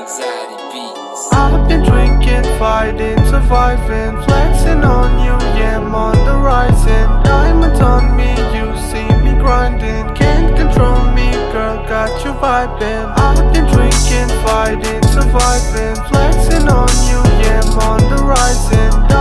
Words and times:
anxiety 0.00 0.56
beats. 0.72 1.28
I've 1.32 1.68
been 1.68 1.82
drinking, 1.82 2.44
fighting, 2.58 3.18
surviving, 3.26 4.14
flexing 4.24 4.84
on 4.84 5.18
you, 5.24 5.34
yeah, 5.58 5.80
I'm 5.80 5.94
on 5.94 6.16
the 6.24 6.36
rising. 6.36 7.08
Diamonds 7.24 7.80
on 7.80 8.16
me, 8.16 8.30
you 8.54 8.66
see 8.88 9.08
me 9.24 9.32
grinding, 9.42 10.14
can't 10.14 10.56
control 10.56 11.02
me, 11.12 11.30
girl, 11.52 11.76
got 11.88 12.12
you 12.24 12.32
vibing. 12.32 13.06
I've 13.18 13.52
been 13.52 13.66
drinking, 13.74 14.30
fighting, 14.46 15.02
surviving, 15.10 15.96
flexing 16.08 16.68
on 16.68 16.92
you, 17.10 17.20
yeah, 17.42 17.62
I'm 17.64 17.78
on 17.90 18.00
the 18.10 18.22
rising. 18.22 19.17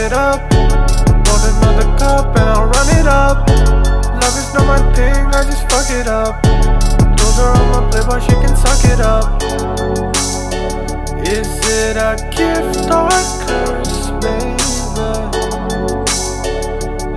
It 0.00 0.12
up. 0.14 0.40
Bought 0.48 1.44
another 1.44 1.84
cup 1.98 2.34
and 2.36 2.48
I'll 2.48 2.64
run 2.64 2.88
it 2.98 3.06
up. 3.06 3.46
Love 3.48 4.36
is 4.38 4.54
not 4.54 4.66
my 4.66 4.80
thing, 4.94 5.26
I 5.34 5.44
just 5.44 5.68
fuck 5.70 5.90
it 5.90 6.06
up. 6.06 6.42
Told 7.18 7.34
her 7.36 7.52
I'm 7.52 7.84
a 7.84 7.90
playboy, 7.90 8.20
she 8.20 8.32
can 8.40 8.56
suck 8.56 8.82
it 8.84 9.00
up. 9.00 9.42
Is 11.22 11.50
it 11.68 11.96
a 11.96 12.16
gift 12.32 12.88
or 12.90 13.08
a 13.08 13.22
curse, 13.44 14.10
baby? 14.22 14.56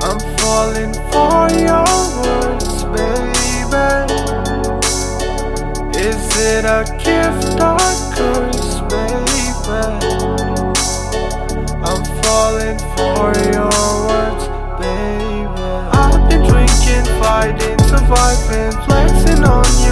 I'm 0.03 0.19
falling 0.39 0.93
for 1.11 1.47
your 1.55 1.87
words, 2.19 2.83
baby. 2.91 4.03
Is 5.97 6.23
it 6.35 6.65
a 6.65 6.83
for 13.23 13.39
your 13.55 13.71
words, 14.07 14.43
baby. 14.83 15.63
I've 15.95 16.27
been 16.29 16.43
drinking, 16.43 17.07
fighting, 17.21 17.79
surviving, 17.87 18.75
flexing 18.83 19.43
on 19.45 19.63
you, 19.79 19.82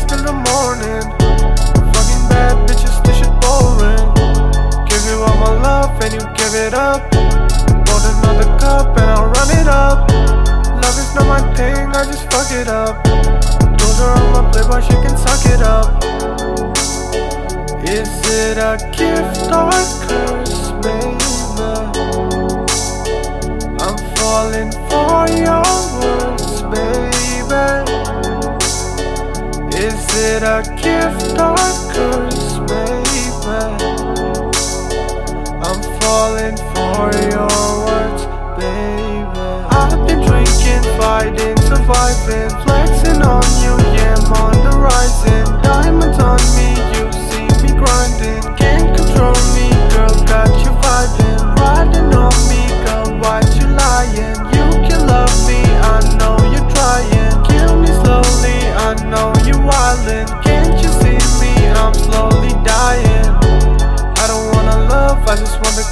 gas 0.00 0.08
till 0.08 0.22
the 0.24 0.32
morning. 0.32 1.02
Fucking 1.92 2.28
bad 2.28 2.68
bitches, 2.68 3.02
this 3.04 3.18
shit 3.18 3.32
boring. 3.40 4.08
Give 4.88 5.04
you 5.06 5.22
all 5.22 5.36
my 5.38 5.52
love 5.62 6.00
and 6.02 6.12
you 6.12 6.20
give 6.36 6.54
it 6.54 6.74
up. 6.74 7.10
Bought 7.10 8.04
another 8.16 8.48
cup 8.58 8.96
and 8.98 9.10
I'll 9.10 9.26
run 9.26 9.50
it 9.58 9.68
up. 9.68 10.08
Love 10.82 10.98
is 10.98 11.14
not 11.14 11.26
my 11.26 11.40
thing, 11.54 11.88
I 11.88 12.04
just 12.04 12.30
fuck 12.30 12.50
it 12.52 12.68
up. 12.68 13.02
Told 13.78 13.96
her 13.96 14.12
I'm 14.14 14.46
a 14.46 14.50
playboy, 14.52 14.80
she 14.80 14.94
can 15.04 15.16
suck 15.16 15.44
it 15.46 15.62
up. 15.62 16.02
Is 17.82 18.08
it 18.28 18.58
a 18.58 18.76
gift 18.92 19.50
or 19.52 19.68
a 19.68 19.82
curse, 20.06 20.70
baby? 20.82 21.09
Is 29.82 30.04
it 30.14 30.42
a 30.42 30.60
gift 30.76 31.40
or 31.40 31.54
a 31.54 31.72
curse, 31.94 32.58
baby? 32.68 33.24
I'm 35.64 35.80
falling 36.00 36.56
for 36.74 37.04
your 37.16 37.29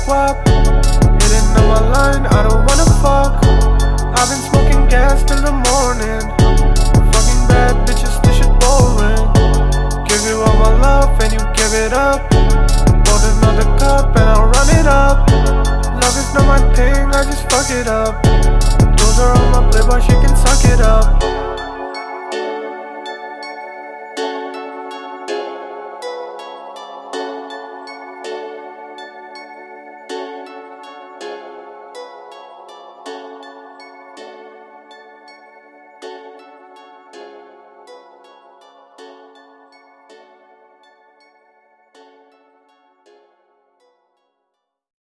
guap. 0.09 0.41
Hitting 1.21 1.49
on 1.61 1.67
my 1.69 1.81
line, 1.93 2.25
I 2.27 2.41
don't 2.49 2.65
wanna 2.65 2.89
fuck. 3.05 3.33
I've 4.17 4.29
been 4.33 4.43
smoking 4.49 4.89
gas 4.89 5.23
till 5.23 5.43
the 5.49 5.53
morning. 5.69 6.25
Fucking 7.13 7.43
bad 7.53 7.75
bitches, 7.85 8.17
this 8.25 8.37
shit 8.39 8.53
boring. 8.63 9.25
Give 10.09 10.23
you 10.25 10.41
all 10.41 10.57
my 10.65 10.73
love 10.81 11.21
and 11.21 11.33
you 11.37 11.43
give 11.53 11.75
it 11.85 11.93
up. 11.93 12.31
Bought 13.05 13.25
another 13.37 13.69
cup 13.77 14.17
and 14.17 14.27
I'll 14.33 14.49
run 14.57 14.69
it 14.81 14.87
up. 14.87 15.29
Love 16.01 16.17
is 16.17 16.33
not 16.33 16.47
my 16.53 16.61
thing, 16.75 17.05
I 17.13 17.25
just 17.25 17.45
fuck 17.51 17.71
it 17.71 17.87
up. 17.87 18.28